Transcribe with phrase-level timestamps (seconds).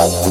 [0.00, 0.30] Bye.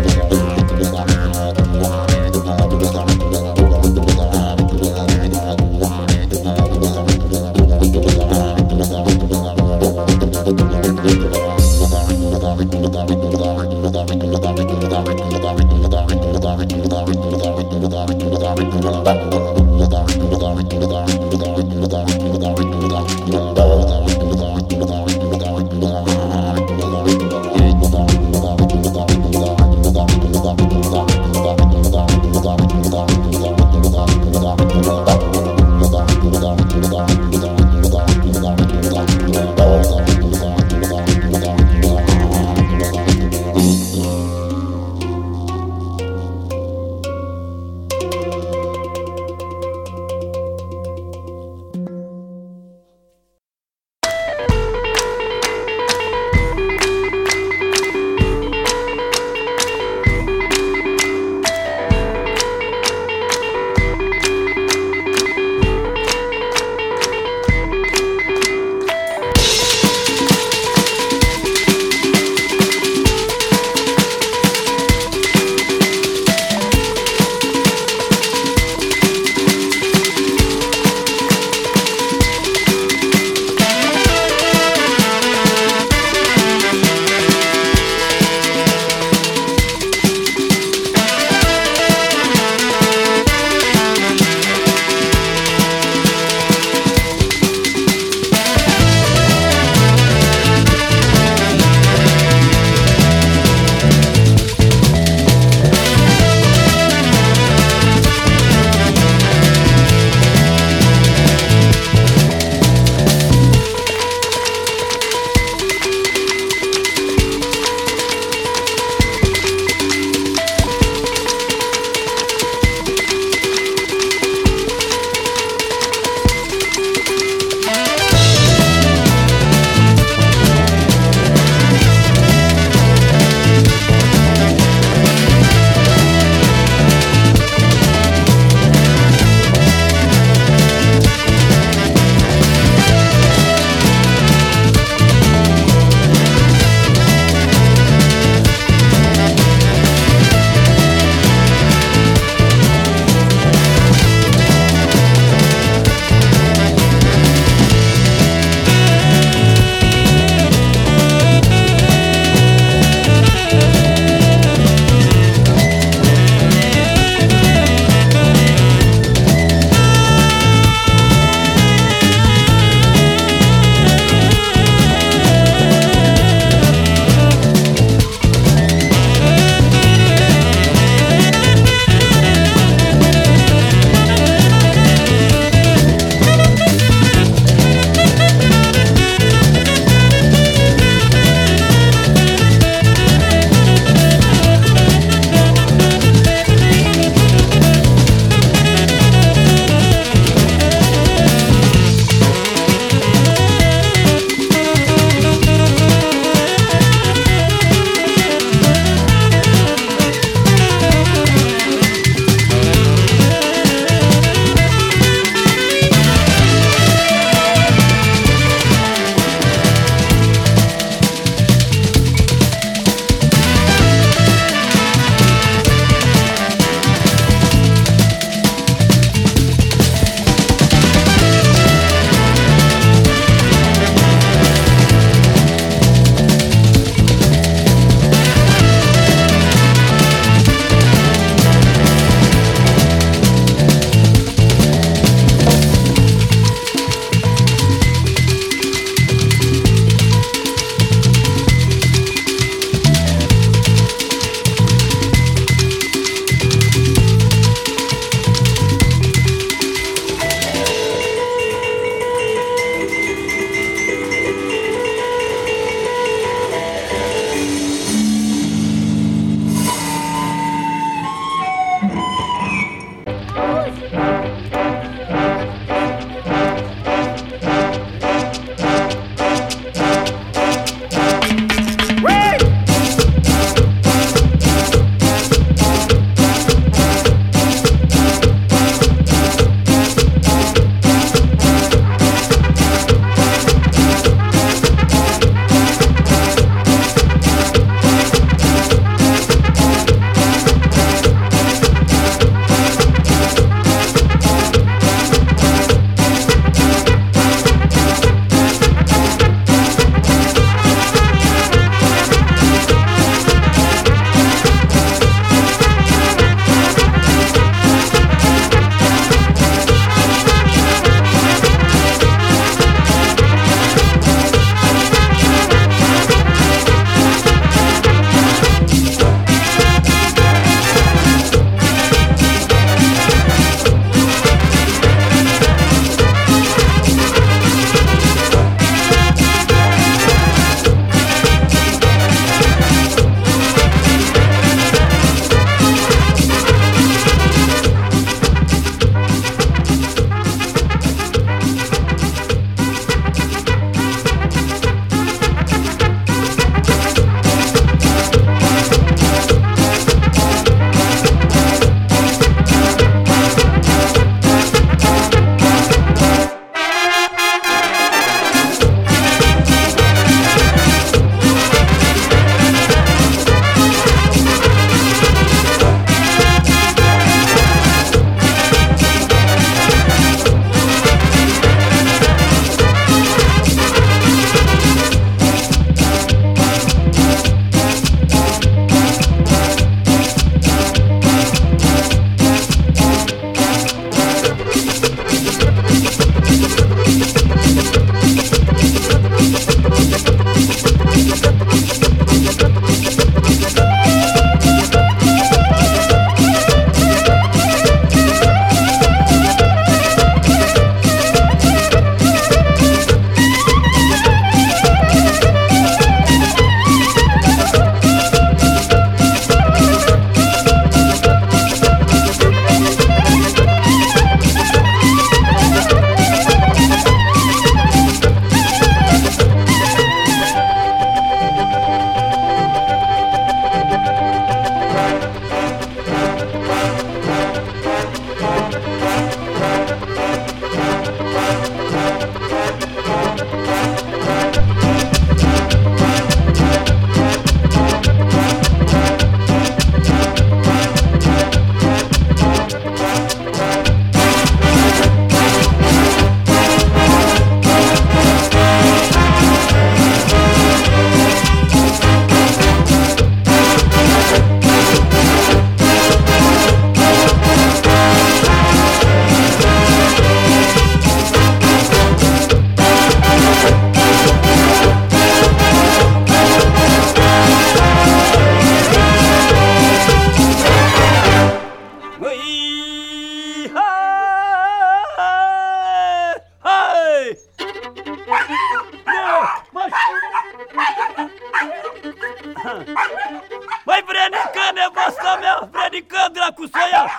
[494.51, 496.89] nevasta mea venică dracu să ia!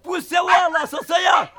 [0.00, 1.52] Puse oala să se ia!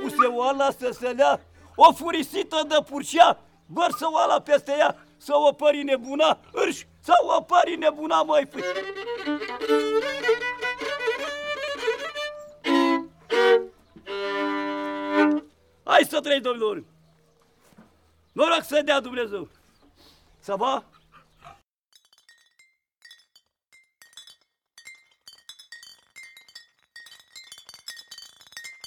[0.00, 1.40] Puse oala să se lea!
[1.74, 3.38] O furisită de purcea!
[3.66, 4.96] Vărsă oala peste ea!
[5.16, 6.38] Să o pări nebuna!
[6.52, 6.86] Își!
[7.02, 8.62] Să o pări nebuna, măi, fâi!
[15.84, 16.84] Hai să trăi, domnilor!
[18.32, 19.48] Noroc să dea Dumnezeu!
[20.38, 20.84] Să va?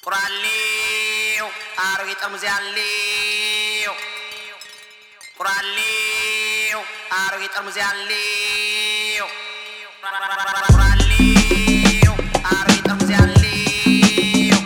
[0.04, 1.46] ቁራሌው
[1.84, 3.94] አሮጌ ጠርሙዝ ያለው
[5.38, 6.80] ቁራሌው
[7.18, 9.26] አሮጌ ጠርሙዝ ያለው
[10.70, 12.14] ቁራሌው
[12.52, 14.60] አሮጌ ጠርሙዝ ያለው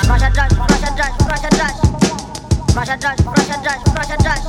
[0.07, 1.79] Russia dash, Russia dash, Russia dash.
[2.77, 4.48] Russia dash, Russia dash, Russia dash.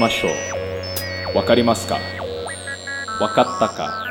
[0.00, 0.28] ましょ
[1.34, 1.36] う。
[1.36, 1.98] わかりますか？
[3.20, 4.09] わかったか？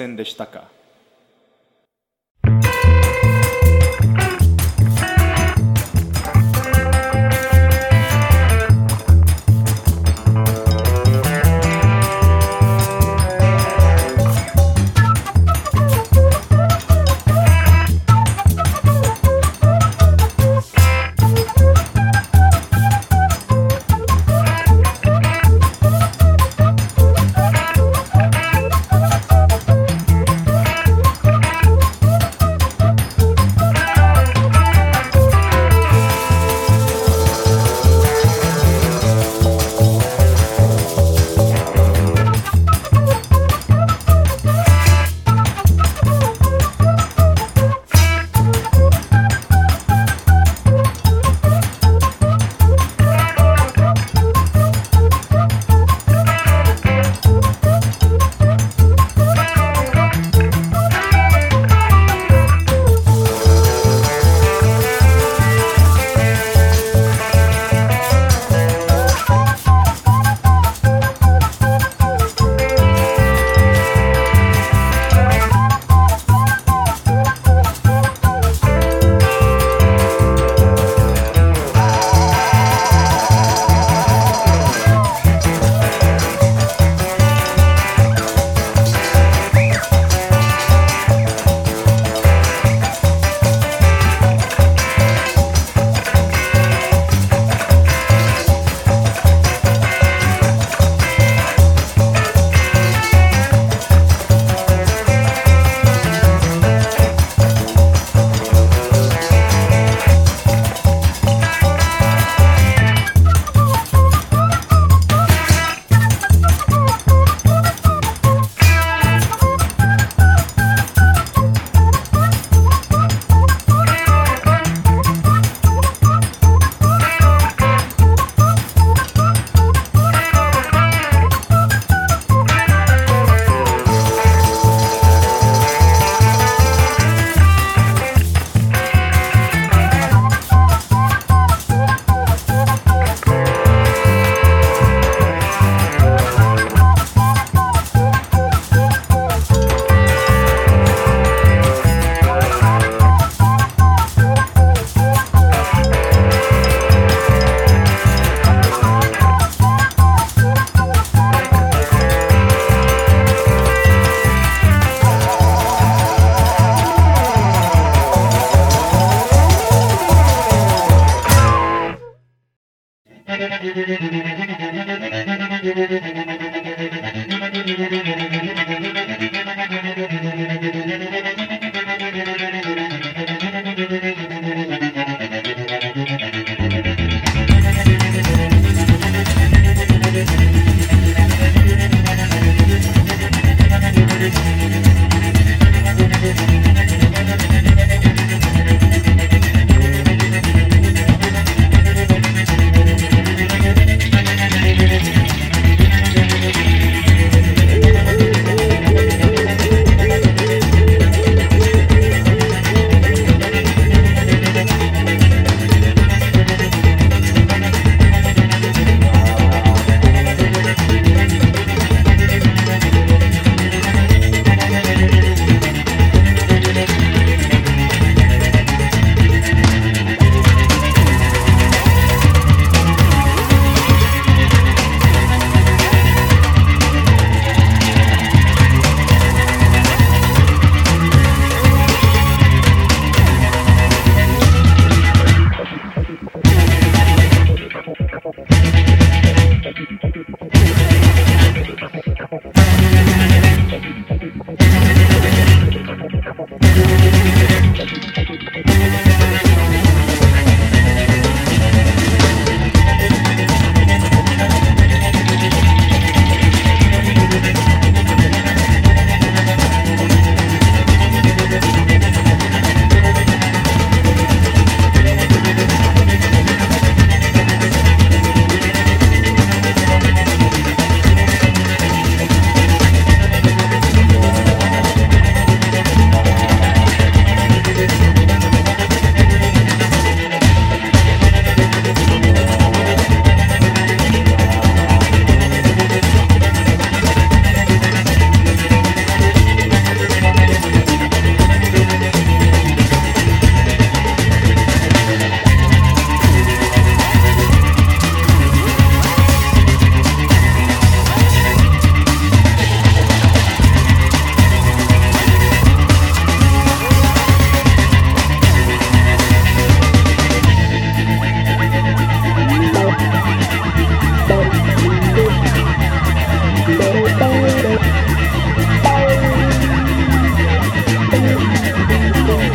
[0.00, 0.69] せんでしたか？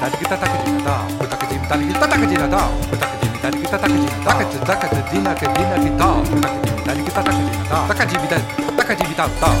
[0.00, 3.88] dari kita tak kejinata kita kejim dari kita tak kejinata kita kejim dari kita tak
[3.92, 8.16] kejinata tak kejim tak kejina kejina kita kita kejim dari kita tak kejinata tak kejim
[8.16, 9.48] dari tak kejim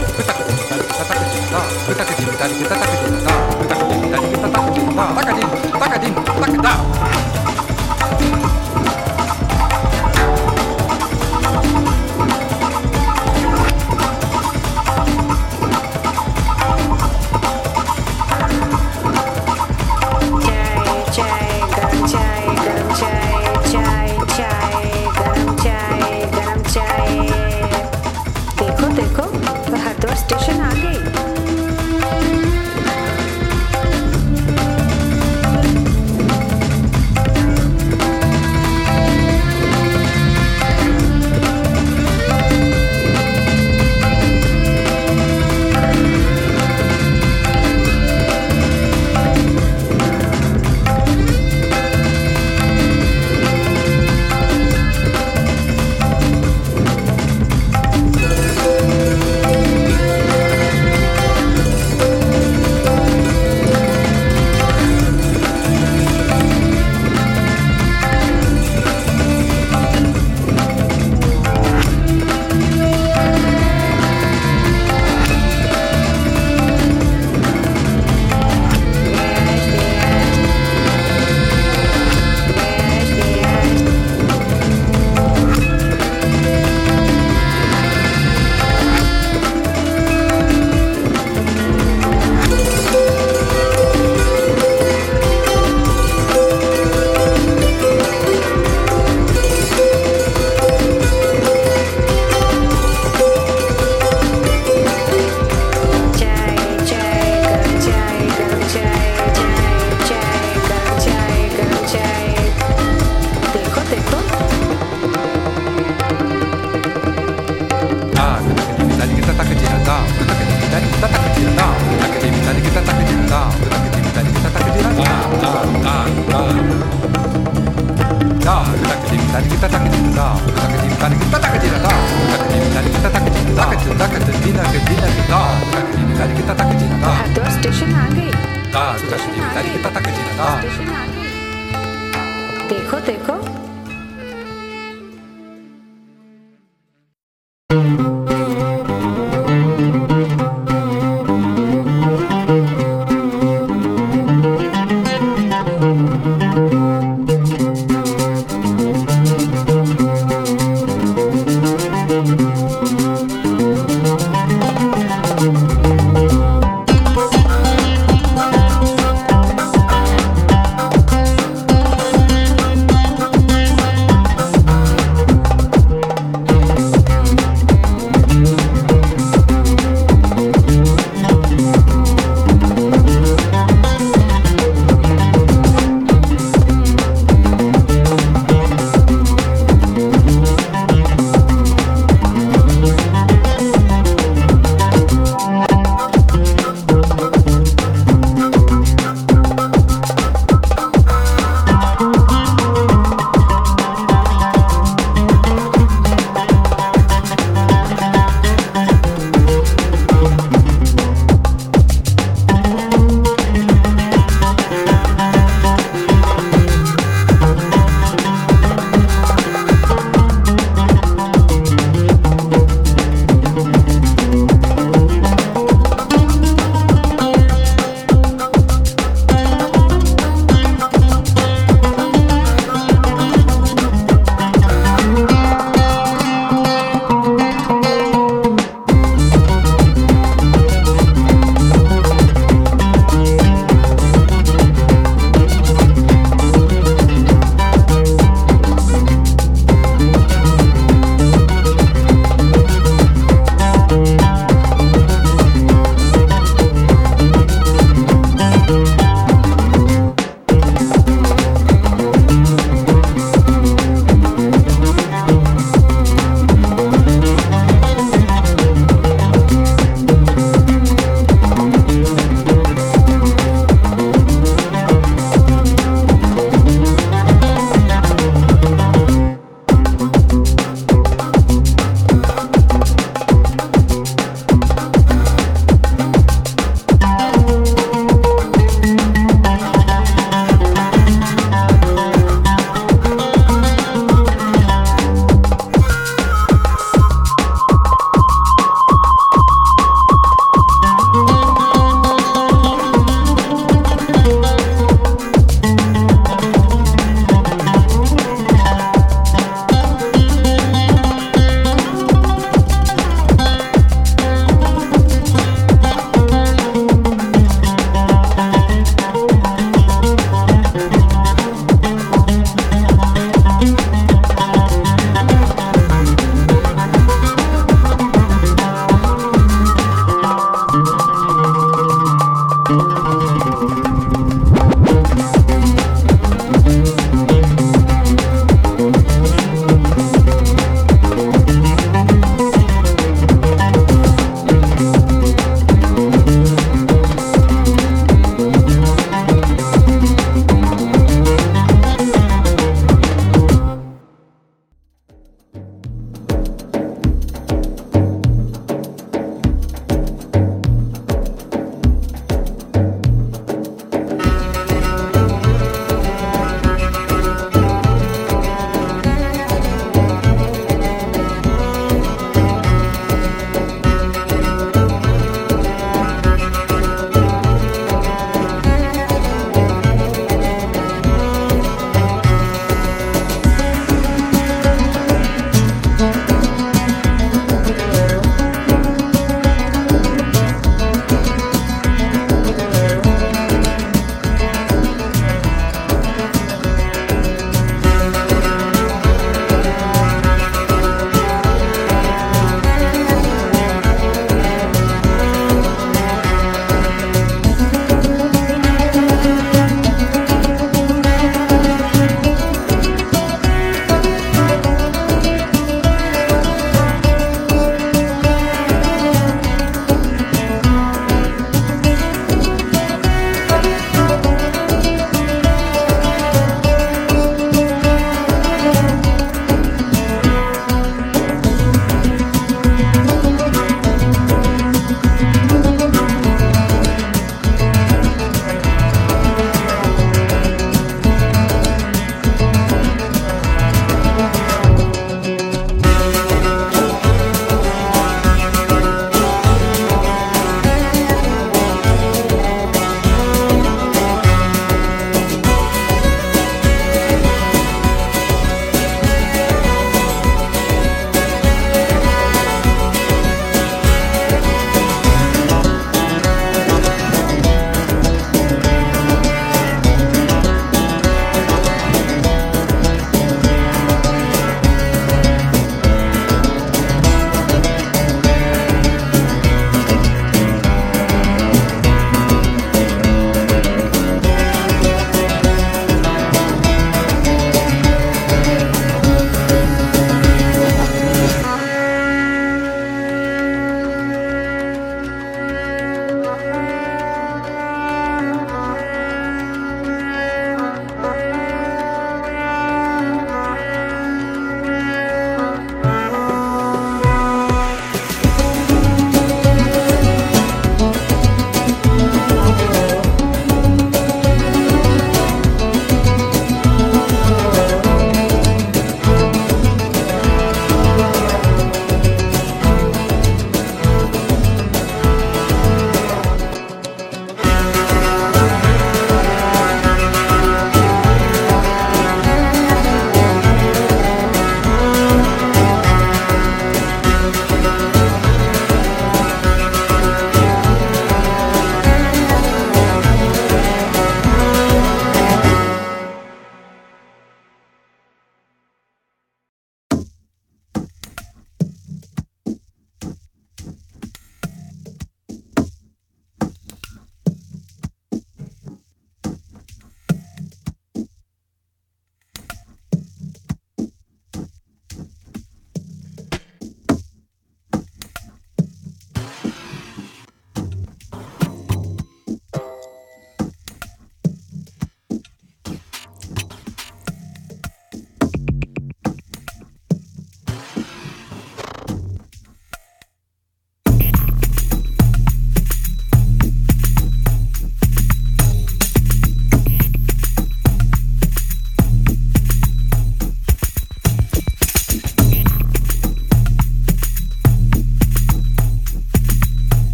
[0.80, 4.02] tak kita kejim dari kita tak kejinata kita kejim dari kita tak kejinata kita kejim
[4.08, 6.99] dari kita tak kejinata tak kejim tak kejim tak kejim tak kejim